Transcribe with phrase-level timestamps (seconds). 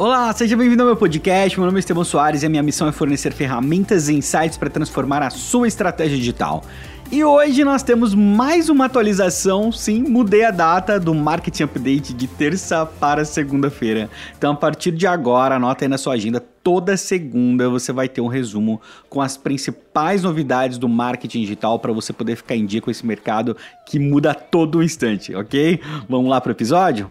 [0.00, 1.58] Olá, seja bem-vindo ao meu podcast.
[1.58, 4.70] Meu nome é Estevão Soares e a minha missão é fornecer ferramentas e insights para
[4.70, 6.62] transformar a sua estratégia digital.
[7.10, 12.28] E hoje nós temos mais uma atualização, sim, mudei a data do Marketing Update de
[12.28, 14.08] terça para segunda-feira.
[14.36, 18.20] Então, a partir de agora, anota aí na sua agenda, toda segunda você vai ter
[18.20, 18.80] um resumo
[19.10, 23.04] com as principais novidades do marketing digital para você poder ficar em dia com esse
[23.04, 25.80] mercado que muda todo instante, ok?
[26.08, 27.10] Vamos lá para o episódio?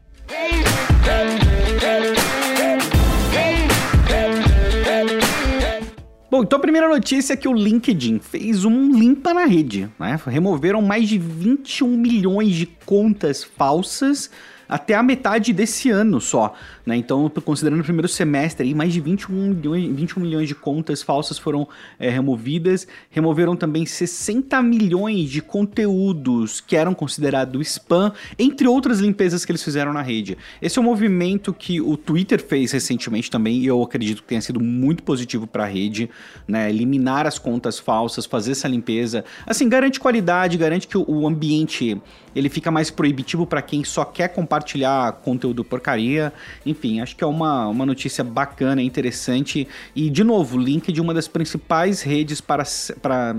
[6.29, 10.19] Bom, então a primeira notícia é que o LinkedIn fez um limpa na rede, né?
[10.25, 14.29] Removeram mais de 21 milhões de contas falsas
[14.67, 16.53] até a metade desse ano só.
[16.85, 16.95] Né?
[16.95, 21.67] Então, considerando o primeiro semestre, mais de 21 milhões, 21 milhões de contas falsas foram
[21.99, 22.87] é, removidas.
[23.09, 29.63] Removeram também 60 milhões de conteúdos que eram considerados spam, entre outras limpezas que eles
[29.63, 30.37] fizeram na rede.
[30.61, 34.41] Esse é um movimento que o Twitter fez recentemente também, e eu acredito que tenha
[34.41, 36.09] sido muito positivo para a rede,
[36.47, 36.69] né?
[36.69, 39.23] Eliminar as contas falsas, fazer essa limpeza.
[39.45, 42.01] Assim, garante qualidade, garante que o ambiente
[42.37, 46.31] ele fica mais proibitivo para quem só quer compartilhar conteúdo porcaria.
[46.63, 49.67] Enfim, acho que é uma, uma notícia bacana, interessante.
[49.95, 52.63] E, de novo, link de uma das principais redes para,
[53.01, 53.35] para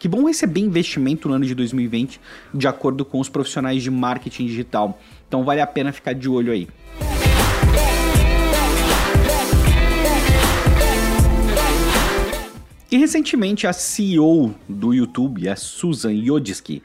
[0.00, 2.20] que vão receber investimento no ano de 2020,
[2.52, 5.00] de acordo com os profissionais de marketing digital.
[5.28, 6.66] Então vale a pena ficar de olho aí.
[12.90, 16.82] E recentemente a CEO do YouTube, a Susan Yodiski,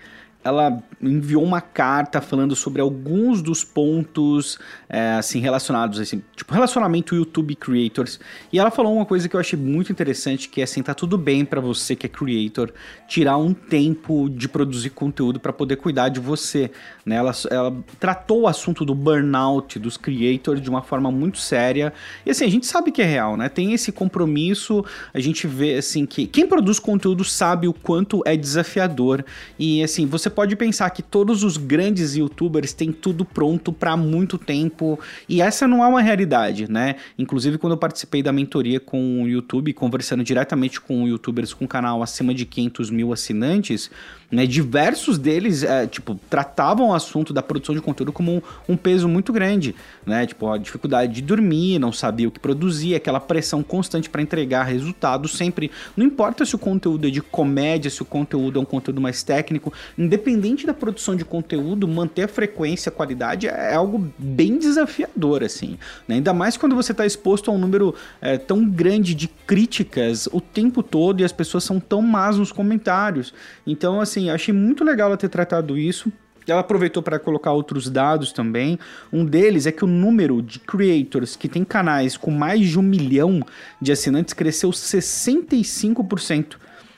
[0.49, 7.15] ela enviou uma carta falando sobre alguns dos pontos é, assim relacionados assim, tipo relacionamento
[7.15, 8.19] YouTube creators.
[8.51, 11.17] E ela falou uma coisa que eu achei muito interessante, que é assim, tá tudo
[11.17, 12.71] bem para você que é creator
[13.07, 16.71] tirar um tempo de produzir conteúdo para poder cuidar de você,
[17.05, 17.15] né?
[17.15, 21.93] Ela, ela tratou o assunto do burnout dos creators de uma forma muito séria.
[22.25, 23.49] E assim, a gente sabe que é real, né?
[23.49, 28.35] Tem esse compromisso, a gente vê assim que quem produz conteúdo sabe o quanto é
[28.35, 29.23] desafiador
[29.57, 34.37] e assim, você pode pensar que todos os grandes youtubers têm tudo pronto para muito
[34.37, 36.95] tempo e essa não é uma realidade, né?
[37.17, 42.01] Inclusive, quando eu participei da mentoria com o YouTube, conversando diretamente com youtubers com canal
[42.01, 43.91] acima de 500 mil assinantes,
[44.31, 48.77] né, diversos deles, é, tipo, tratavam o assunto da produção de conteúdo como um, um,
[48.77, 49.75] peso muito grande,
[50.05, 50.25] né?
[50.25, 54.63] Tipo, a dificuldade de dormir, não sabia o que produzir, aquela pressão constante para entregar
[54.63, 55.71] resultado sempre.
[55.97, 59.23] Não importa se o conteúdo é de comédia, se o conteúdo é um conteúdo mais
[59.23, 65.43] técnico, independente da produção de conteúdo, manter a frequência, a qualidade é algo bem desafiador,
[65.43, 65.77] assim.
[66.07, 66.15] Né?
[66.15, 70.39] Ainda mais quando você está exposto a um número é, tão grande de críticas o
[70.39, 73.33] tempo todo e as pessoas são tão más nos comentários.
[73.65, 76.11] Então, assim, assim, achei muito legal ela ter tratado isso.
[76.47, 78.79] Ela aproveitou para colocar outros dados também.
[79.13, 82.81] Um deles é que o número de creators que tem canais com mais de um
[82.81, 83.41] milhão
[83.79, 86.55] de assinantes cresceu 65%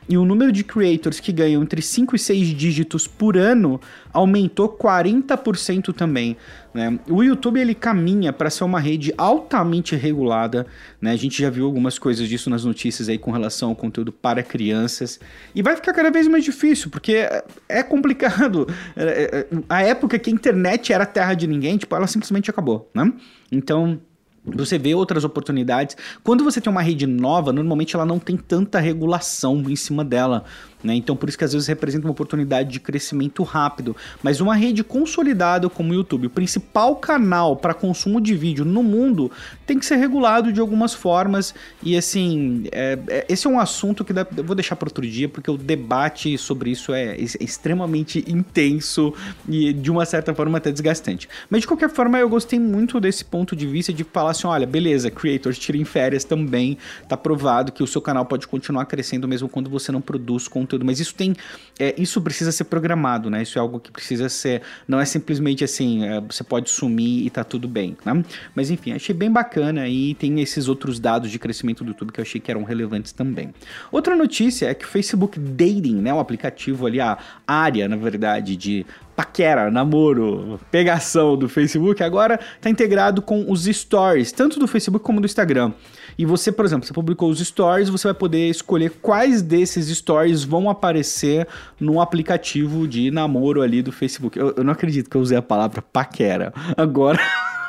[0.10, 3.80] e o número de creators que ganham entre 5 e 6 dígitos por ano
[4.12, 6.36] aumentou 40% também.
[6.74, 7.00] Né?
[7.08, 10.66] O YouTube ele caminha para ser uma rede altamente regulada.
[11.00, 11.12] Né?
[11.12, 14.44] A gente já viu algumas coisas disso nas notícias aí com relação ao conteúdo para
[14.44, 15.20] crianças.
[15.54, 17.28] E vai ficar cada vez mais difícil, porque
[17.70, 18.68] é complicado.
[18.96, 22.90] É, é, a época que a internet era terra de ninguém, tipo, ela simplesmente acabou.
[22.94, 23.12] Né?
[23.52, 24.00] Então
[24.46, 25.96] você vê outras oportunidades.
[26.24, 30.44] Quando você tem uma rede nova, normalmente ela não tem tanta regulação em cima dela.
[30.84, 30.96] Né?
[30.96, 33.96] Então, por isso que às vezes representa uma oportunidade de crescimento rápido.
[34.24, 38.82] Mas uma rede consolidada como o YouTube, o principal canal para consumo de vídeo no
[38.82, 39.32] mundo,
[39.66, 41.54] tem que ser regulado de algumas formas.
[41.84, 45.30] E assim, é, é, esse é um assunto que dá, vou deixar para outro dia,
[45.30, 49.14] porque o debate sobre isso é, é extremamente intenso
[49.48, 51.30] e de uma certa forma até desgastante.
[51.50, 54.66] Mas de qualquer forma, eu gostei muito desse ponto de vista de falar assim: olha,
[54.66, 56.78] beleza, creators, tirem férias também.
[57.08, 60.71] Tá provado que o seu canal pode continuar crescendo mesmo quando você não produz conteúdo
[60.80, 61.36] mas isso tem,
[61.80, 63.42] é, isso precisa ser programado, né?
[63.42, 67.30] Isso é algo que precisa ser, não é simplesmente assim, é, você pode sumir e
[67.30, 68.24] tá tudo bem, né?
[68.56, 72.20] Mas enfim, achei bem bacana e tem esses outros dados de crescimento do YouTube que
[72.20, 73.54] eu achei que eram relevantes também.
[73.92, 77.18] Outra notícia é que o Facebook Dating, né, o aplicativo ali, a
[77.48, 78.86] área, na verdade, de
[79.22, 85.22] paquera, namoro, pegação do Facebook, agora está integrado com os stories, tanto do Facebook como
[85.22, 85.74] do Instagram.
[86.18, 90.44] E você, por exemplo, você publicou os stories, você vai poder escolher quais desses stories
[90.44, 91.48] vão aparecer
[91.80, 94.38] no aplicativo de namoro ali do Facebook.
[94.40, 96.52] Eu, eu não acredito que eu usei a palavra paquera.
[96.76, 97.20] Agora.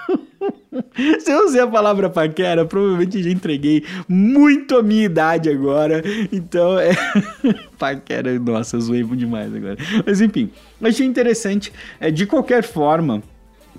[1.21, 6.03] Se eu usei a palavra paquera, provavelmente já entreguei muito a minha idade agora.
[6.31, 6.93] Então é.
[7.79, 9.77] paquera, nossa, eu zoei demais agora.
[10.05, 10.51] Mas enfim,
[10.83, 11.73] achei interessante.
[12.01, 13.23] É, de qualquer forma.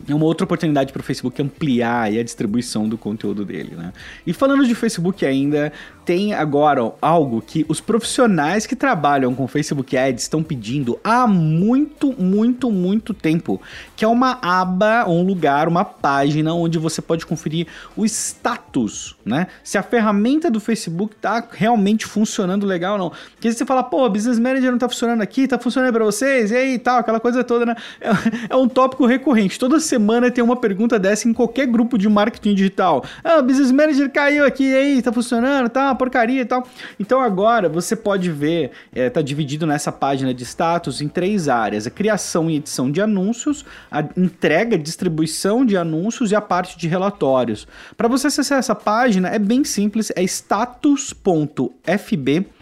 [0.07, 3.93] é uma outra oportunidade para o Facebook ampliar a distribuição do conteúdo dele, né?
[4.25, 5.71] E falando de Facebook ainda,
[6.05, 12.13] tem agora algo que os profissionais que trabalham com Facebook Ads estão pedindo há muito,
[12.21, 13.61] muito, muito tempo,
[13.95, 19.47] que é uma aba, um lugar, uma página onde você pode conferir o status, né?
[19.63, 23.11] Se a ferramenta do Facebook está realmente funcionando legal ou não.
[23.33, 26.55] Porque você fala, pô, Business Manager não está funcionando aqui, está funcionando para vocês, e
[26.55, 27.75] aí tal, aquela coisa toda, né?
[28.01, 28.09] É,
[28.53, 29.59] é um tópico recorrente.
[29.59, 33.03] Toda semana tem uma pergunta dessa em qualquer grupo de marketing digital.
[33.23, 36.67] Ah, Business Manager caiu aqui, e aí, tá funcionando, tá, porcaria e tal.
[36.99, 41.87] Então agora você pode ver, é, tá dividido nessa página de status em três áreas:
[41.87, 46.87] a criação e edição de anúncios, a entrega, distribuição de anúncios e a parte de
[46.87, 47.65] relatórios.
[47.95, 51.65] Para você acessar essa página é bem simples, é status.fb,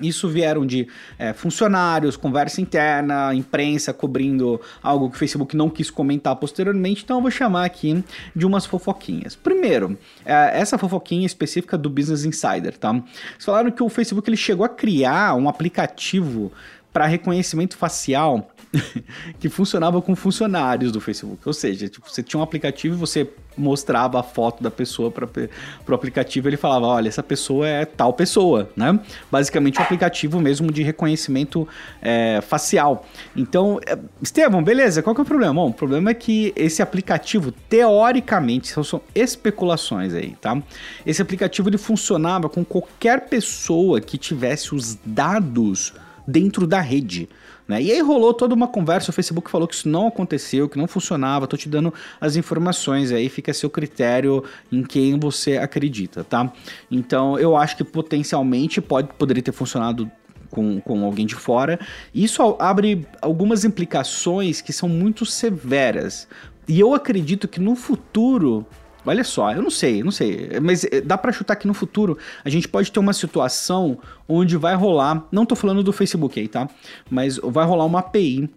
[0.00, 0.88] isso vieram de
[1.18, 7.18] é, funcionários, conversa interna, imprensa cobrindo algo que o Facebook não quis comentar posteriormente, então
[7.18, 8.02] eu vou chamar aqui
[8.34, 9.36] de umas fofoquinhas.
[9.36, 12.90] Primeiro, é, essa fofoquinha específica do Business Insider, tá?
[12.90, 16.52] Eles falaram que o Facebook ele chegou a criar um aplicativo
[16.92, 18.50] para reconhecimento facial
[19.38, 21.42] que funcionava com funcionários do Facebook.
[21.44, 25.26] Ou seja, tipo, você tinha um aplicativo e você mostrava a foto da pessoa para
[25.26, 28.98] o aplicativo ele falava, olha, essa pessoa é tal pessoa, né?
[29.30, 31.68] Basicamente um aplicativo mesmo de reconhecimento
[32.00, 33.06] é, facial.
[33.36, 35.54] Então, é, Estevão, beleza, qual que é o problema?
[35.54, 40.60] Bom, o problema é que esse aplicativo, teoricamente, são, são especulações aí, tá?
[41.04, 45.92] Esse aplicativo ele funcionava com qualquer pessoa que tivesse os dados
[46.26, 47.28] dentro da rede.
[47.66, 47.82] Né?
[47.82, 50.88] E aí rolou toda uma conversa, o Facebook falou que isso não aconteceu, que não
[50.88, 56.24] funcionava, tô te dando as informações aí, fica a seu critério em quem você acredita,
[56.24, 56.52] tá?
[56.90, 60.10] Então eu acho que potencialmente pode, poderia ter funcionado
[60.50, 61.78] com, com alguém de fora.
[62.14, 66.26] Isso abre algumas implicações que são muito severas.
[66.66, 68.66] E eu acredito que no futuro
[69.04, 72.18] Olha só, eu não sei, não sei, mas eh, dá para chutar que no futuro
[72.44, 73.98] a gente pode ter uma situação
[74.28, 76.68] onde vai rolar, não tô falando do Facebook aí, tá?
[77.08, 78.50] Mas vai rolar uma API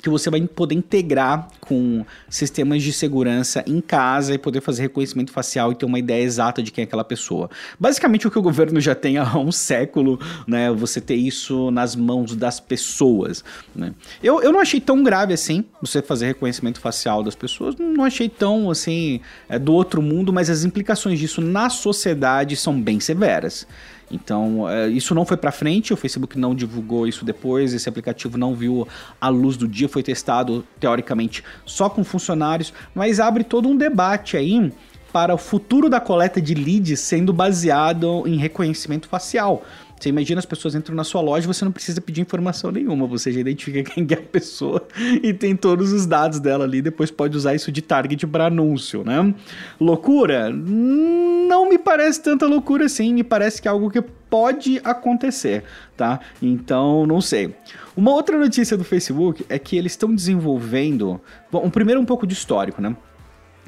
[0.00, 5.30] que você vai poder integrar com sistemas de segurança em casa e poder fazer reconhecimento
[5.30, 7.50] facial e ter uma ideia exata de quem é aquela pessoa.
[7.78, 10.70] Basicamente o que o governo já tem há um século, né?
[10.72, 13.44] Você ter isso nas mãos das pessoas,
[13.74, 13.92] né?
[14.22, 18.28] Eu, eu não achei tão grave assim você fazer reconhecimento facial das pessoas, não achei
[18.28, 23.66] tão assim é, do outro mundo, mas as implicações disso na sociedade são bem severas.
[24.10, 28.36] Então, é, isso não foi para frente, o Facebook não divulgou isso depois, esse aplicativo
[28.36, 28.86] não viu
[29.20, 34.36] a luz do dia, foi testado teoricamente só com funcionários, mas abre todo um debate
[34.36, 34.72] aí
[35.12, 39.62] para o futuro da coleta de leads sendo baseado em reconhecimento facial.
[40.00, 43.30] Você imagina as pessoas entram na sua loja, você não precisa pedir informação nenhuma, você
[43.30, 44.88] já identifica quem é a pessoa
[45.22, 49.04] e tem todos os dados dela ali, depois pode usar isso de target para anúncio,
[49.04, 49.34] né?
[49.78, 50.48] Loucura?
[50.50, 55.64] Não me parece tanta loucura assim, me parece que é algo que pode acontecer,
[55.98, 56.18] tá?
[56.40, 57.54] Então, não sei.
[57.94, 61.20] Uma outra notícia do Facebook é que eles estão desenvolvendo,
[61.52, 62.96] bom, primeiro um pouco de histórico, né?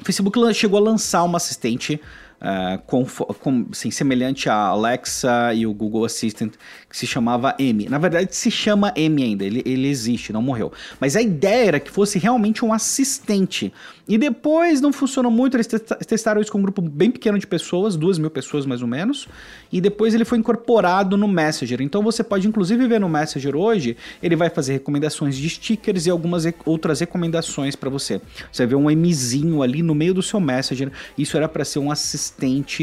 [0.01, 2.01] O Facebook chegou a lançar uma assistente
[2.43, 6.53] uh, com, com, assim, semelhante a Alexa e o Google Assistant,
[6.89, 7.87] que se chamava M.
[7.89, 10.71] Na verdade, se chama M ainda, ele, ele existe, não morreu.
[10.99, 13.73] Mas a ideia era que fosse realmente um assistente.
[14.07, 15.67] E depois não funcionou muito, eles
[16.05, 19.29] testaram isso com um grupo bem pequeno de pessoas, duas mil pessoas mais ou menos,
[19.71, 21.81] e depois ele foi incorporado no Messenger.
[21.81, 26.09] Então você pode inclusive ver no Messenger hoje, ele vai fazer recomendações de stickers e
[26.09, 28.19] algumas outras recomendações para você.
[28.51, 31.89] Você ver um Mzinho ali no meio do seu Messenger, isso era para ser um
[31.89, 32.32] assistente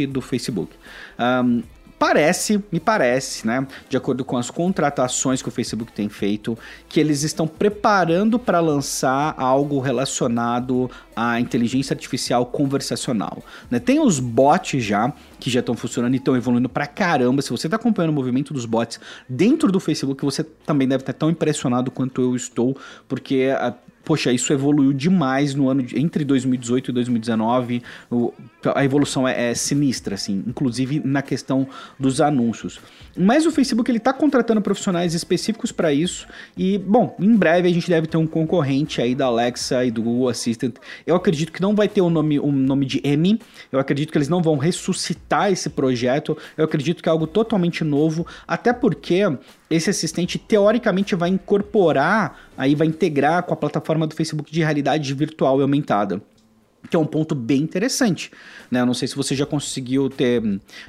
[0.09, 0.75] do Facebook.
[1.19, 1.62] Um,
[2.00, 6.57] parece, me parece, né, de acordo com as contratações que o Facebook tem feito,
[6.88, 13.42] que eles estão preparando para lançar algo relacionado à inteligência artificial conversacional.
[13.71, 13.78] Né?
[13.78, 17.42] Tem os bots já, que já estão funcionando e estão evoluindo pra caramba.
[17.42, 21.12] Se você está acompanhando o movimento dos bots dentro do Facebook, você também deve estar
[21.12, 22.75] tão impressionado quanto eu estou,
[23.07, 23.75] porque a,
[24.10, 27.80] poxa, isso evoluiu demais no ano de, entre 2018 e 2019.
[28.10, 28.32] O,
[28.74, 32.80] a evolução é, é, sinistra, assim, inclusive na questão dos anúncios.
[33.16, 36.26] Mas o Facebook ele está contratando profissionais específicos para isso
[36.56, 40.02] e, bom, em breve a gente deve ter um concorrente aí da Alexa e do
[40.02, 40.74] Google Assistant.
[41.06, 43.38] Eu acredito que não vai ter o um nome, um nome de M.
[43.70, 46.36] Eu acredito que eles não vão ressuscitar esse projeto.
[46.56, 49.22] Eu acredito que é algo totalmente novo, até porque
[49.70, 55.14] esse assistente teoricamente vai incorporar, aí vai integrar com a plataforma do Facebook de realidade
[55.14, 56.20] virtual e aumentada
[56.88, 58.30] que é um ponto bem interessante,
[58.70, 58.80] né?
[58.80, 60.42] Eu não sei se você já conseguiu ter,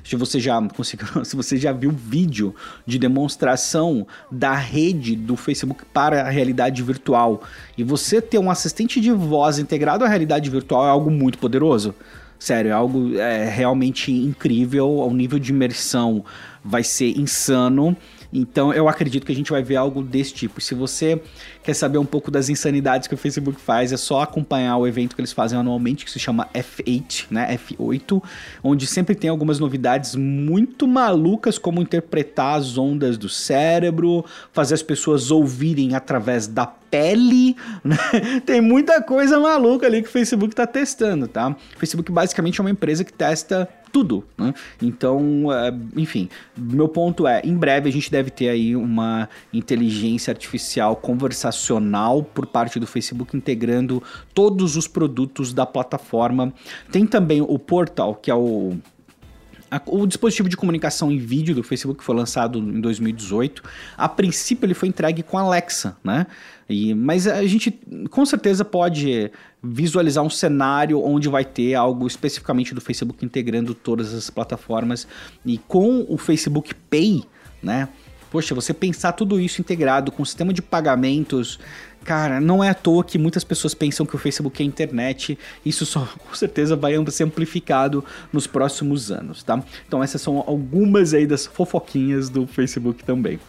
[0.04, 5.84] se você já conseguiu, se você já viu vídeo de demonstração da rede do Facebook
[5.94, 7.44] para a realidade virtual
[7.78, 11.94] e você ter um assistente de voz integrado à realidade virtual é algo muito poderoso.
[12.40, 16.26] Sério, é algo é, realmente incrível, o nível de imersão
[16.64, 17.96] vai ser insano
[18.34, 20.62] então eu acredito que a gente vai ver algo desse tipo.
[20.62, 21.22] Se você
[21.64, 25.16] quer saber um pouco das insanidades que o Facebook faz, é só acompanhar o evento
[25.16, 27.58] que eles fazem anualmente, que se chama F8, né?
[27.58, 28.24] F8,
[28.64, 34.84] onde sempre tem algumas novidades muito malucas, como interpretar as ondas do cérebro, fazer as
[34.84, 37.98] pessoas ouvirem através da pele, né?
[38.46, 41.50] Tem muita coisa maluca ali que o Facebook está testando, tá?
[41.50, 44.54] O Facebook basicamente é uma empresa que testa tudo, né?
[44.82, 50.32] Então, é, enfim, meu ponto é, em breve a gente deve ter aí uma inteligência
[50.32, 54.02] artificial conversacional por parte do Facebook integrando
[54.34, 56.54] todos os produtos da plataforma.
[56.92, 58.78] Tem também o Portal, que é o
[59.86, 63.64] o dispositivo de comunicação em vídeo do Facebook foi lançado em 2018,
[63.98, 66.28] a princípio ele foi entregue com Alexa, né?
[66.70, 67.72] E, mas a gente
[68.10, 69.32] com certeza pode
[69.64, 75.08] visualizar um cenário onde vai ter algo especificamente do Facebook integrando todas as plataformas
[75.46, 77.24] e com o Facebook Pay,
[77.62, 77.88] né?
[78.32, 81.60] Poxa, você pensar tudo isso integrado com o sistema de pagamentos,
[82.04, 85.38] cara, não é à toa que muitas pessoas pensam que o Facebook é internet.
[85.66, 89.64] Isso só com certeza vai ser amplificado nos próximos anos, tá?
[89.88, 93.40] Então essas são algumas aí das fofoquinhas do Facebook também.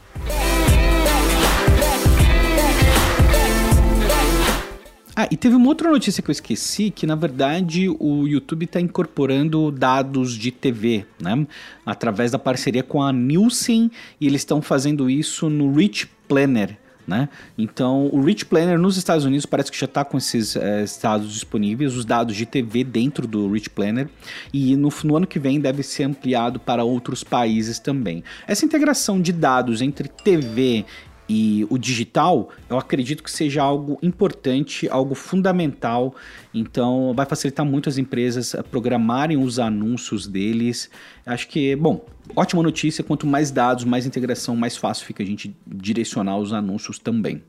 [5.15, 8.81] Ah, e teve uma outra notícia que eu esqueci, que na verdade o YouTube está
[8.81, 11.47] incorporando dados de TV, né?
[11.85, 17.29] Através da parceria com a Nielsen, e eles estão fazendo isso no Rich Planner, né?
[17.57, 21.33] Então, o Rich Planner nos Estados Unidos parece que já está com esses é, dados
[21.33, 24.09] disponíveis, os dados de TV dentro do Rich Planner,
[24.53, 28.23] e no, no, ano que vem deve ser ampliado para outros países também.
[28.47, 30.85] Essa integração de dados entre TV
[31.35, 36.15] e o digital, eu acredito que seja algo importante, algo fundamental.
[36.53, 40.91] Então, vai facilitar muito as empresas a programarem os anúncios deles.
[41.25, 42.05] Acho que, bom,
[42.37, 43.03] ótima notícia.
[43.03, 47.43] Quanto mais dados, mais integração, mais fácil fica a gente direcionar os anúncios também.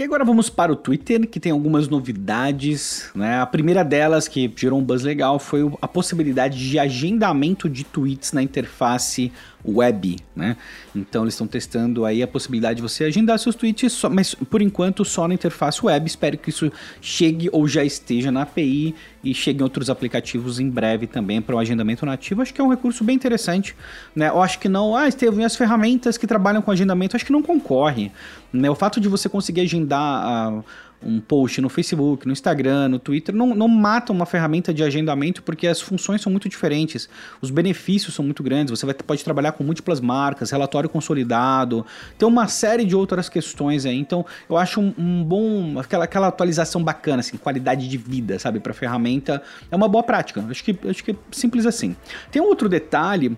[0.00, 3.10] E agora vamos para o Twitter, que tem algumas novidades.
[3.14, 3.38] Né?
[3.38, 8.32] A primeira delas, que gerou um buzz legal, foi a possibilidade de agendamento de tweets
[8.32, 9.30] na interface
[9.66, 10.56] web, né?
[10.94, 14.62] Então eles estão testando aí a possibilidade de você agendar seus tweets, só, mas por
[14.62, 16.06] enquanto só na interface web.
[16.06, 20.68] Espero que isso chegue ou já esteja na API e chegue em outros aplicativos em
[20.68, 22.42] breve também para o agendamento nativo.
[22.42, 23.76] Acho que é um recurso bem interessante,
[24.14, 24.28] né?
[24.28, 27.32] Eu acho que não, ah, Estevam, e as ferramentas que trabalham com agendamento, acho que
[27.32, 28.10] não concorre,
[28.52, 28.70] né?
[28.70, 30.62] O fato de você conseguir agendar a
[31.02, 35.42] um post no Facebook, no Instagram, no Twitter, não, não mata uma ferramenta de agendamento
[35.42, 37.08] porque as funções são muito diferentes,
[37.40, 41.86] os benefícios são muito grandes, você vai, pode trabalhar com múltiplas marcas, relatório consolidado,
[42.18, 46.28] tem uma série de outras questões aí, então eu acho um, um bom, aquela, aquela
[46.28, 50.76] atualização bacana, assim, qualidade de vida, sabe, para ferramenta, é uma boa prática, acho que,
[50.86, 51.96] acho que é simples assim.
[52.30, 53.36] Tem um outro detalhe,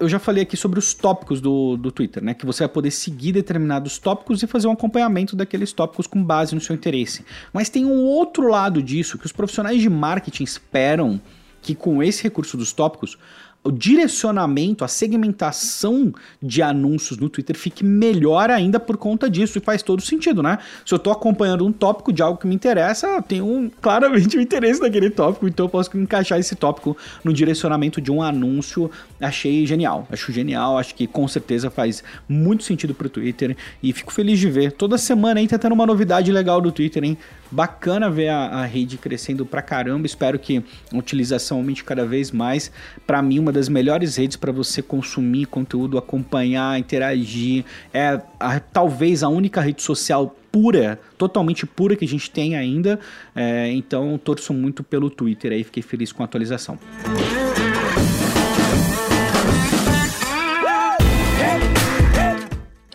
[0.00, 2.90] eu já falei aqui sobre os tópicos do, do Twitter, né, que você vai poder
[2.90, 7.24] seguir determinados tópicos e fazer um acompanhamento daqueles tópicos com base no seu interesse interesse.
[7.52, 11.20] Mas tem um outro lado disso que os profissionais de marketing esperam
[11.60, 13.18] que com esse recurso dos tópicos
[13.66, 19.60] o direcionamento, a segmentação de anúncios no Twitter fique melhor ainda por conta disso e
[19.60, 20.58] faz todo sentido, né?
[20.84, 24.38] Se eu estou acompanhando um tópico de algo que me interessa, eu tenho um, claramente
[24.38, 28.90] um interesse naquele tópico, então eu posso encaixar esse tópico no direcionamento de um anúncio.
[29.20, 33.92] Achei genial, acho genial, acho que com certeza faz muito sentido para o Twitter e
[33.92, 34.72] fico feliz de ver.
[34.72, 37.18] Toda semana aí tentando uma novidade legal do Twitter, hein?
[37.50, 40.06] Bacana ver a, a rede crescendo pra caramba.
[40.06, 40.62] Espero que
[40.92, 42.70] a utilização aumente cada vez mais.
[43.06, 47.64] Para mim, uma das melhores redes para você consumir conteúdo, acompanhar, interagir.
[47.92, 52.98] É a, talvez a única rede social pura, totalmente pura que a gente tem ainda.
[53.34, 55.62] É, então, torço muito pelo Twitter aí.
[55.62, 56.78] Fiquei feliz com a atualização.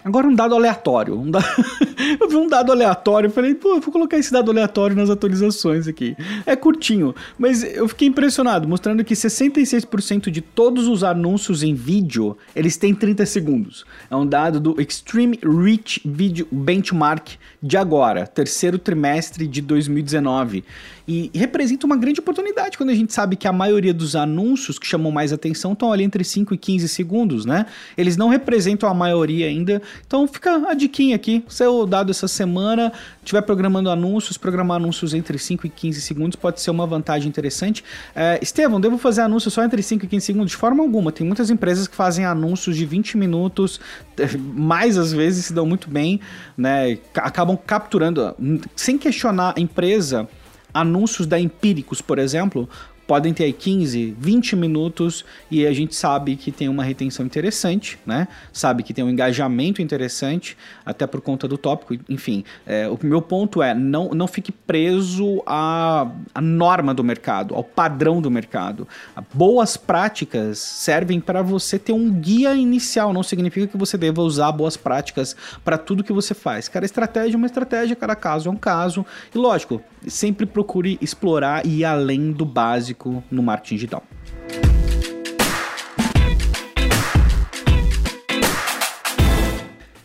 [0.04, 1.18] Agora um dado aleatório.
[1.20, 1.40] Um da...
[2.20, 6.16] eu vi um dado aleatório falei, pô, vou colocar esse dado aleatório nas atualizações aqui.
[6.46, 12.38] É curtinho, mas eu fiquei impressionado, mostrando que 66% de todos os anúncios em vídeo,
[12.56, 13.86] eles têm 30 segundos.
[14.10, 20.64] É um dado do Extreme Reach Video Benchmark de agora, terceiro trimestre de 2019.
[21.08, 24.88] E representa uma grande oportunidade quando a gente sabe que a maioria dos anúncios que
[24.88, 27.66] chamam mais atenção estão ali entre 5 e 15 segundos, né?
[27.98, 29.82] Eles não representam a maioria ainda.
[30.06, 31.44] Então fica a diquinha aqui.
[31.48, 36.36] Se eu dado essa semana, estiver programando anúncios, programar anúncios entre 5 e 15 segundos
[36.38, 37.84] pode ser uma vantagem interessante.
[38.16, 40.52] É, Estevão, devo fazer anúncios só entre 5 e 15 segundos?
[40.52, 41.12] De forma alguma.
[41.12, 43.80] Tem muitas empresas que fazem anúncios de 20 minutos,
[44.56, 46.22] mais às vezes se dão muito bem,
[46.58, 46.98] né?
[47.16, 48.36] Acabam capturando,
[48.76, 50.28] sem questionar a empresa
[50.74, 52.70] anúncios da Empíricos, por exemplo,
[53.12, 58.00] podem ter aí 15, 20 minutos e a gente sabe que tem uma retenção interessante,
[58.06, 58.26] né?
[58.54, 61.94] Sabe que tem um engajamento interessante, até por conta do tópico.
[62.08, 67.54] Enfim, é, o meu ponto é não, não fique preso à, à norma do mercado,
[67.54, 68.88] ao padrão do mercado.
[69.34, 74.54] Boas práticas servem para você ter um guia inicial, não significa que você deva usar
[74.54, 76.70] boas práticas para tudo que você faz.
[76.70, 79.06] Cada estratégia é uma estratégia, cada caso é um caso.
[79.36, 84.04] E lógico, sempre procure explorar e ir além do básico no marketing digital.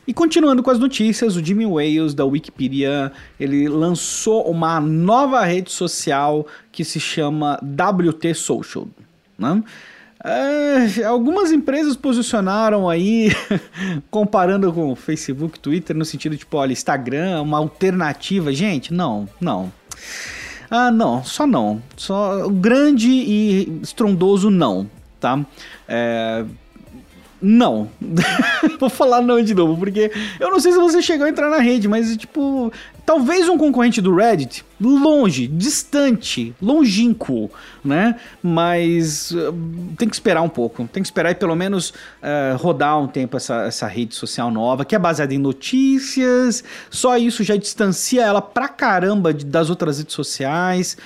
[0.06, 3.10] E continuando com as notícias, o Jimmy Wales da Wikipedia,
[3.40, 8.86] ele lançou uma nova rede social que se chama WT Social,
[9.36, 9.62] né?
[10.24, 13.30] É, algumas empresas posicionaram aí,
[14.11, 18.52] comparando com Facebook, Twitter, no sentido tipo, olha, Instagram, uma alternativa.
[18.52, 19.72] Gente, não, não.
[20.70, 21.82] Ah, não, só não.
[21.96, 24.88] Só grande e estrondoso não,
[25.20, 25.44] tá?
[25.88, 26.44] É,
[27.40, 27.88] não.
[28.80, 31.59] Vou falar não de novo, porque eu não sei se você chegou a entrar na
[31.59, 32.72] rede, mas tipo,
[33.07, 37.49] talvez um concorrente do Reddit, longe, distante, longínquo,
[37.85, 38.16] né?
[38.42, 39.55] Mas uh,
[39.97, 43.37] tem que esperar um pouco, tem que esperar e pelo menos uh, rodar um tempo
[43.37, 48.42] essa, essa rede social nova, que é baseada em notícias, só isso já distancia ela
[48.42, 50.97] pra caramba das outras redes sociais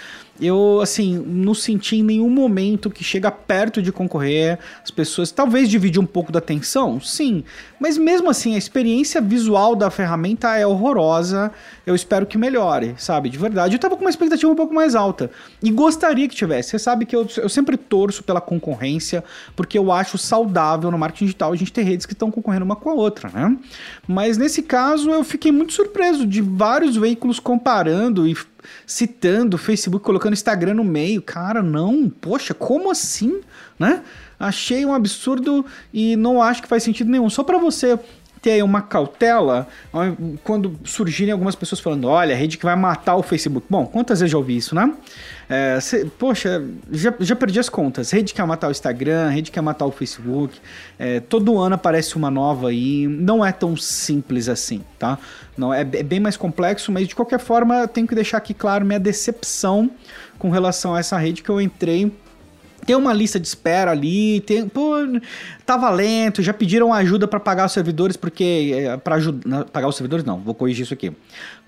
[0.40, 4.58] eu, assim, não senti em nenhum momento que chega perto de concorrer.
[4.82, 7.44] As pessoas, talvez dividir um pouco da atenção, sim,
[7.78, 11.52] mas mesmo assim, a experiência visual da ferramenta é horrorosa.
[11.90, 13.28] Eu espero que melhore, sabe?
[13.28, 13.74] De verdade.
[13.74, 15.28] Eu tava com uma expectativa um pouco mais alta
[15.60, 16.70] e gostaria que tivesse.
[16.70, 19.24] Você sabe que eu, eu sempre torço pela concorrência,
[19.56, 22.76] porque eu acho saudável no marketing digital a gente ter redes que estão concorrendo uma
[22.76, 23.56] com a outra, né?
[24.06, 28.36] Mas nesse caso, eu fiquei muito surpreso de vários veículos comparando e
[28.86, 31.20] citando Facebook, colocando Instagram no meio.
[31.20, 33.40] Cara, não, poxa, como assim,
[33.78, 34.02] né?
[34.38, 37.28] Achei um absurdo e não acho que faz sentido nenhum.
[37.28, 37.98] Só para você
[38.42, 39.68] ter uma cautela
[40.42, 43.66] quando surgirem algumas pessoas falando: olha, a rede que vai matar o Facebook.
[43.68, 44.92] Bom, quantas vezes já ouvi isso, né?
[45.48, 48.10] É, cê, poxa, já, já perdi as contas.
[48.10, 50.58] Rede quer matar o Instagram, rede quer matar o Facebook.
[50.98, 53.06] É, todo ano aparece uma nova aí.
[53.06, 55.18] Não é tão simples assim, tá?
[55.56, 58.84] Não, é, é bem mais complexo, mas de qualquer forma, tenho que deixar aqui claro
[58.86, 59.90] minha decepção
[60.38, 62.10] com relação a essa rede que eu entrei
[62.86, 64.94] tem uma lista de espera ali, tem, pô,
[65.64, 69.96] tava lento, já pediram ajuda para pagar os servidores, porque é, para ajudar, pagar os
[69.96, 71.12] servidores não, vou corrigir isso aqui.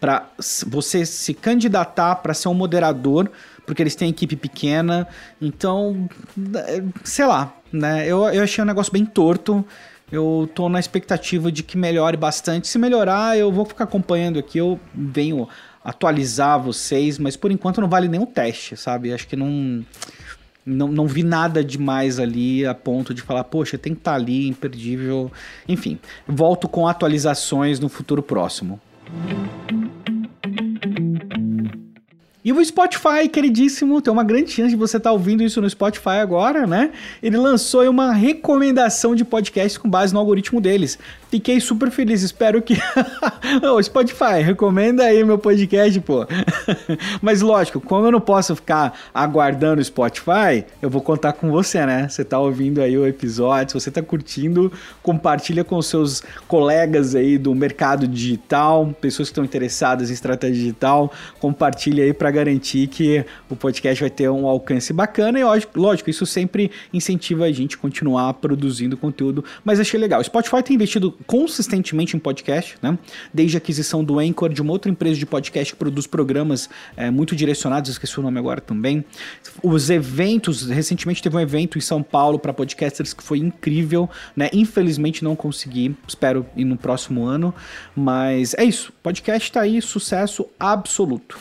[0.00, 0.28] Para
[0.66, 3.30] você se candidatar para ser um moderador,
[3.66, 5.06] porque eles têm equipe pequena,
[5.40, 6.08] então,
[6.66, 8.06] é, sei lá, né?
[8.06, 9.64] Eu, eu achei um negócio bem torto.
[10.10, 12.68] Eu tô na expectativa de que melhore bastante.
[12.68, 15.48] Se melhorar, eu vou ficar acompanhando aqui, eu venho
[15.82, 19.12] atualizar vocês, mas por enquanto não vale nenhum teste, sabe?
[19.12, 19.82] Acho que não
[20.64, 24.16] não, não vi nada demais ali a ponto de falar, poxa, tem que estar tá
[24.16, 25.30] ali, imperdível.
[25.68, 28.80] Enfim, volto com atualizações no futuro próximo.
[32.44, 35.70] E o Spotify, queridíssimo, tem uma grande chance de você estar tá ouvindo isso no
[35.70, 36.90] Spotify agora, né?
[37.22, 40.98] Ele lançou uma recomendação de podcast com base no algoritmo deles.
[41.32, 42.74] Fiquei super feliz, espero que.
[43.66, 46.26] Ô, Spotify, recomenda aí meu podcast, pô.
[47.22, 51.86] Mas lógico, como eu não posso ficar aguardando o Spotify, eu vou contar com você,
[51.86, 52.06] né?
[52.06, 54.70] Você tá ouvindo aí o episódio, se você tá curtindo,
[55.02, 61.10] compartilha com seus colegas aí do mercado digital, pessoas que estão interessadas em estratégia digital,
[61.40, 65.42] compartilha aí para garantir que o podcast vai ter um alcance bacana e
[65.74, 70.20] lógico, isso sempre incentiva a gente a continuar produzindo conteúdo, mas achei legal.
[70.20, 72.98] O Spotify tem investido consistentemente em podcast, né?
[73.32, 77.10] Desde a aquisição do Anchor, de uma outra empresa de podcast que produz programas é,
[77.10, 79.04] muito direcionados, esqueci o nome agora também.
[79.62, 84.48] Os eventos, recentemente teve um evento em São Paulo para podcasters que foi incrível, né?
[84.52, 87.54] Infelizmente não consegui, espero ir no próximo ano,
[87.94, 88.92] mas é isso.
[89.02, 91.38] Podcast tá aí, sucesso absoluto.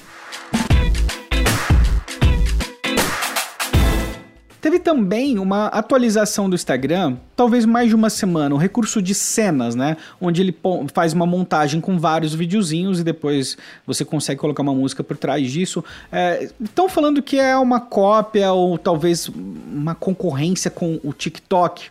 [4.62, 9.74] Teve também uma atualização do Instagram, talvez mais de uma semana, um recurso de cenas,
[9.74, 9.98] né?
[10.22, 10.56] Onde ele
[10.94, 15.52] faz uma montagem com vários videozinhos e depois você consegue colocar uma música por trás
[15.52, 15.84] disso.
[16.62, 21.90] Estão é, falando que é uma cópia ou talvez uma concorrência com o TikTok.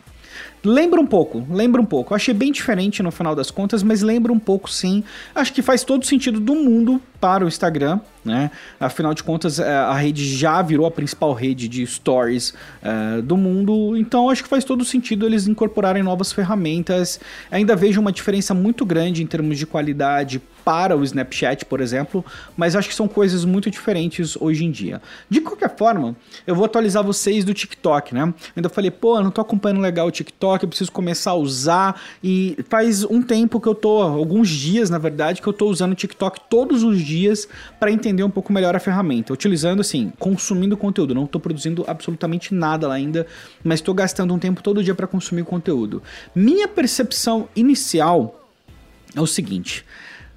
[0.63, 2.13] Lembra um pouco, lembra um pouco.
[2.13, 5.03] Eu achei bem diferente no final das contas, mas lembra um pouco sim.
[5.33, 8.51] Acho que faz todo sentido do mundo para o Instagram, né?
[8.79, 13.37] Afinal de contas, é, a rede já virou a principal rede de stories uh, do
[13.37, 17.19] mundo, então acho que faz todo sentido eles incorporarem novas ferramentas.
[17.51, 22.23] Ainda vejo uma diferença muito grande em termos de qualidade para o Snapchat, por exemplo,
[22.55, 25.01] mas acho que são coisas muito diferentes hoje em dia.
[25.29, 28.33] De qualquer forma, eu vou atualizar vocês do TikTok, né?
[28.55, 32.01] Ainda falei, pô, eu não tô acompanhando legal o TikTok, eu preciso começar a usar
[32.23, 35.93] e faz um tempo que eu tô, alguns dias na verdade, que eu tô usando
[35.93, 37.47] o TikTok todos os dias
[37.79, 41.15] para entender um pouco melhor a ferramenta, utilizando assim, consumindo conteúdo.
[41.15, 43.25] Não estou produzindo absolutamente nada lá ainda,
[43.63, 46.01] mas estou gastando um tempo todo dia para consumir conteúdo.
[46.35, 48.49] Minha percepção inicial
[49.15, 49.85] é o seguinte.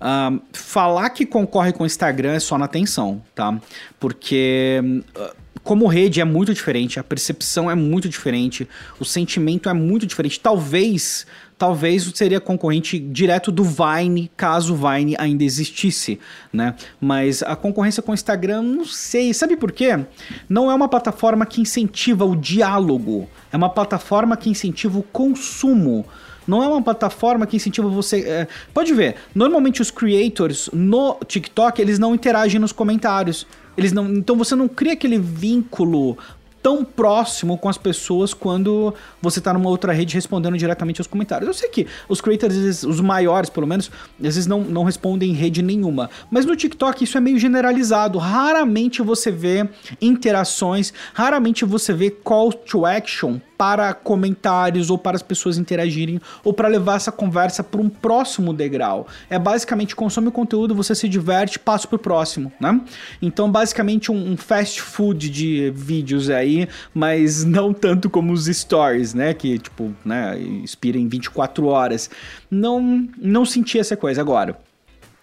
[0.05, 3.59] Uh, falar que concorre com o Instagram é só na atenção, tá?
[3.99, 4.83] Porque
[5.17, 5.35] uh,
[5.65, 8.69] como rede é muito diferente, a percepção é muito diferente,
[9.01, 10.39] o sentimento é muito diferente.
[10.39, 16.21] Talvez talvez seria concorrente direto do Vine, caso o Vine ainda existisse,
[16.53, 16.75] né?
[17.01, 19.33] Mas a concorrência com o Instagram, não sei.
[19.33, 20.05] Sabe por quê?
[20.49, 26.05] Não é uma plataforma que incentiva o diálogo, é uma plataforma que incentiva o consumo.
[26.47, 28.21] Não é uma plataforma que incentiva você.
[28.21, 33.47] É, pode ver, normalmente os creators no TikTok eles não interagem nos comentários.
[33.77, 36.17] Eles não, então você não cria aquele vínculo
[36.65, 41.47] tão próximo com as pessoas quando você tá numa outra rede respondendo diretamente aos comentários.
[41.47, 45.35] Eu sei que os creators, os maiores pelo menos, às vezes não, não respondem em
[45.35, 46.09] rede nenhuma.
[46.31, 48.17] Mas no TikTok isso é meio generalizado.
[48.17, 49.69] Raramente você vê
[50.01, 56.53] interações, raramente você vê call to action para comentários ou para as pessoas interagirem ou
[56.53, 59.07] para levar essa conversa para um próximo degrau.
[59.31, 62.81] É basicamente consome o conteúdo, você se diverte, passa para o próximo, né?
[63.23, 66.54] Então, basicamente um, um, fast food de vídeos aí,
[66.93, 69.35] mas não tanto como os stories, né?
[69.35, 72.11] Que tipo, né, expira em 24 horas.
[72.51, 74.59] Não, não senti essa coisa agora.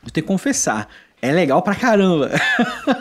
[0.01, 0.87] Vou ter que confessar,
[1.21, 2.31] é legal pra caramba.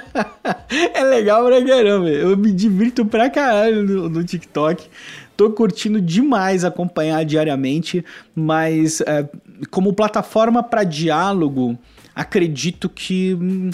[0.94, 2.08] é legal pra caramba.
[2.08, 4.88] Eu me divirto pra caralho no, no TikTok.
[5.36, 9.26] Tô curtindo demais acompanhar diariamente, mas é,
[9.70, 11.78] como plataforma para diálogo,
[12.14, 13.34] acredito que.
[13.40, 13.70] Hum,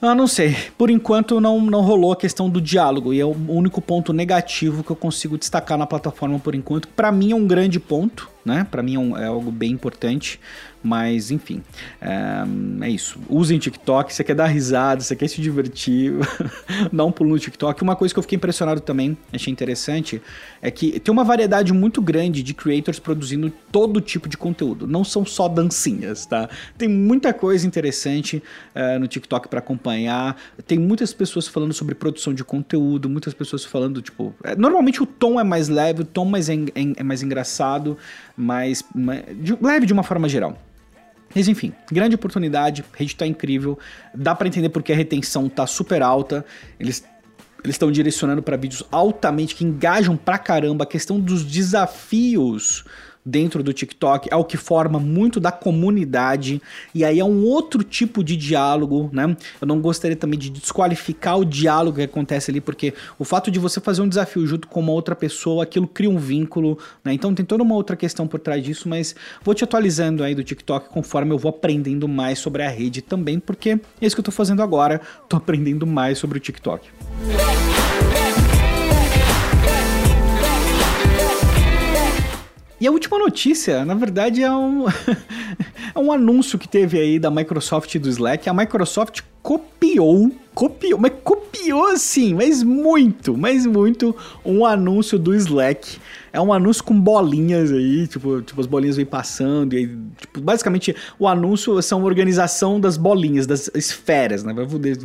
[0.00, 0.56] ah, não sei.
[0.76, 4.84] Por enquanto não, não rolou a questão do diálogo e é o único ponto negativo
[4.84, 6.86] que eu consigo destacar na plataforma por enquanto.
[6.88, 8.66] Para mim é um grande ponto, né?
[8.70, 10.38] Para mim é, um, é, algo bem importante,
[10.82, 11.62] mas enfim,
[12.00, 12.44] é,
[12.82, 13.18] é, isso.
[13.28, 16.12] Usem TikTok, você quer dar risada, você quer se divertir,
[16.92, 17.82] dá um pulo no TikTok.
[17.82, 20.22] Uma coisa que eu fiquei impressionado também, achei interessante,
[20.62, 24.86] é que tem uma variedade muito grande de creators produzindo todo tipo de conteúdo.
[24.86, 26.48] Não são só dancinhas, tá?
[26.76, 28.42] Tem muita coisa interessante
[28.74, 30.36] uh, no TikTok para acompanhar.
[30.66, 34.34] Tem muitas pessoas falando sobre produção de conteúdo, muitas pessoas falando, tipo.
[34.44, 37.96] É, normalmente o tom é mais leve, o tom mais é, é, é mais engraçado,
[38.36, 40.56] mais, mais de, leve de uma forma geral.
[41.34, 43.78] Mas enfim, grande oportunidade, rede tá incrível,
[44.14, 46.44] dá para entender porque a retenção tá super alta,
[46.78, 47.04] eles
[47.64, 52.84] eles estão direcionando para vídeos altamente que engajam pra caramba a questão dos desafios
[53.28, 56.62] dentro do TikTok, é o que forma muito da comunidade,
[56.94, 59.36] e aí é um outro tipo de diálogo, né?
[59.60, 63.58] Eu não gostaria também de desqualificar o diálogo que acontece ali, porque o fato de
[63.58, 67.12] você fazer um desafio junto com uma outra pessoa, aquilo cria um vínculo, né?
[67.12, 70.42] Então tem toda uma outra questão por trás disso, mas vou te atualizando aí do
[70.42, 74.24] TikTok conforme eu vou aprendendo mais sobre a rede também, porque é isso que eu
[74.24, 76.88] tô fazendo agora, tô aprendendo mais sobre o TikTok.
[82.80, 84.86] E a última notícia, na verdade, é um,
[85.94, 88.48] é um anúncio que teve aí da Microsoft e do Slack.
[88.48, 94.14] A Microsoft copiou, copiou, mas copiou sim, mas muito, mas muito
[94.44, 95.98] um anúncio do Slack
[96.32, 100.40] é um anúncio com bolinhas aí, tipo, tipo as bolinhas vêm passando, e aí, tipo,
[100.40, 104.54] basicamente o anúncio são organização das bolinhas, das esferas, né?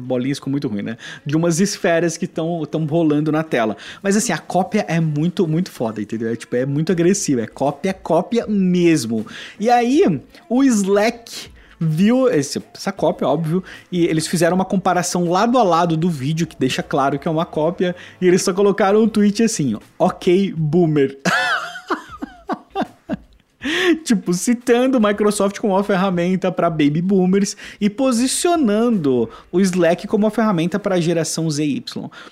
[0.01, 0.97] Bolinhas com muito ruim, né?
[1.25, 3.77] De umas esferas que estão rolando na tela.
[4.01, 6.31] Mas assim, a cópia é muito, muito foda, entendeu?
[6.31, 9.25] É, tipo, é muito agressiva, é cópia, cópia mesmo.
[9.59, 10.03] E aí,
[10.49, 11.52] o Slack
[11.83, 16.47] viu esse, essa cópia, óbvio, e eles fizeram uma comparação lado a lado do vídeo,
[16.47, 20.53] que deixa claro que é uma cópia, e eles só colocaram um tweet assim, ok,
[20.55, 21.17] boomer.
[24.03, 30.31] tipo, citando Microsoft como uma ferramenta para baby boomers e posicionando o Slack como uma
[30.31, 31.83] ferramenta para a geração ZY.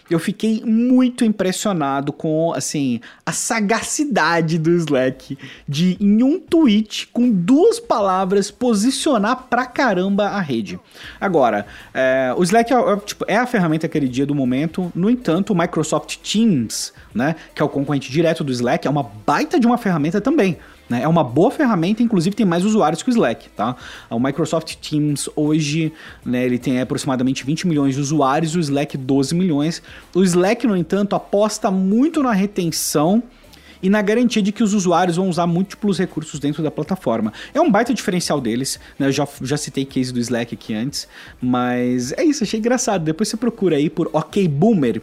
[0.10, 7.30] Eu fiquei muito impressionado com, assim, a sagacidade do Slack de, em um tweet, com
[7.30, 10.80] duas palavras, posicionar pra caramba a rede.
[11.20, 15.54] Agora, é, o Slack é, é, tipo, é a ferramenta queridinha do momento, no entanto,
[15.54, 19.68] o Microsoft Teams, né, que é o concorrente direto do Slack, é uma baita de
[19.68, 20.58] uma ferramenta também.
[20.92, 21.04] Né?
[21.04, 23.78] É uma boa ferramenta, inclusive tem mais usuários que o Slack, tá?
[24.10, 25.94] O Microsoft Teams hoje,
[26.26, 29.82] né, ele tem aproximadamente 20 milhões de usuários, o Slack 12 milhões.
[30.14, 33.24] O Slack, no entanto, aposta muito na retenção
[33.82, 37.32] e na garantia de que os usuários vão usar múltiplos recursos dentro da plataforma.
[37.54, 39.08] É um baita diferencial deles, né?
[39.08, 41.08] Eu já, já citei case do Slack aqui antes,
[41.42, 43.06] mas é isso, achei engraçado.
[43.06, 45.02] Depois você procura aí por OK Boomer,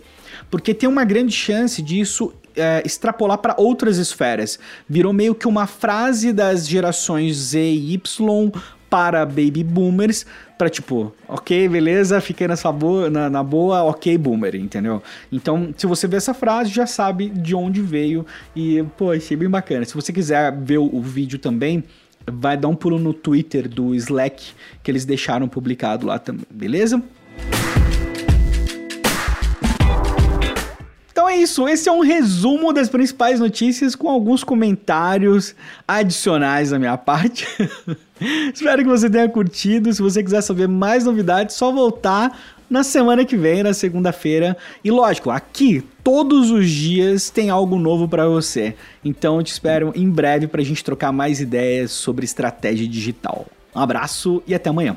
[0.51, 4.59] porque tem uma grande chance disso é, extrapolar para outras esferas.
[4.89, 8.53] Virou meio que uma frase das gerações Z e Y
[8.91, 10.25] para baby boomers,
[10.57, 15.03] para tipo, ok, beleza, fiquei nessa boa, na, na, boa, ok, boomer, entendeu?
[15.31, 18.25] Então, se você vê essa frase, já sabe de onde veio
[18.57, 19.85] e, pô, achei bem bacana.
[19.85, 21.85] Se você quiser ver o, o vídeo também,
[22.27, 27.03] vai dar um pulo no Twitter do Slack, que eles deixaram publicado lá também, beleza?
[31.29, 35.55] Então é isso, esse é um resumo das principais notícias com alguns comentários
[35.87, 37.47] adicionais da minha parte.
[38.55, 39.93] Espero que você tenha curtido.
[39.93, 42.35] Se você quiser saber mais novidades, só voltar
[42.71, 44.57] na semana que vem, na segunda-feira.
[44.83, 48.75] E lógico, aqui todos os dias tem algo novo para você.
[49.05, 53.47] Então eu te espero em breve para a gente trocar mais ideias sobre estratégia digital.
[53.77, 54.97] Um abraço e até amanhã.